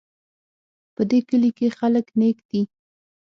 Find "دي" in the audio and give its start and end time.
2.49-2.61